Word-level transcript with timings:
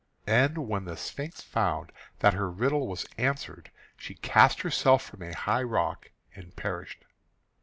And 0.25 0.57
when 0.67 0.85
the 0.85 0.97
Sphinx 0.97 1.41
found 1.41 1.91
that 2.21 2.33
her 2.33 2.49
riddle 2.49 2.87
was 2.87 3.05
answered, 3.19 3.69
she 3.95 4.15
cast 4.15 4.61
herself 4.61 5.03
from 5.03 5.21
a 5.21 5.31
high 5.35 5.61
rock 5.61 6.09
and 6.35 6.55
perished. 6.55 7.05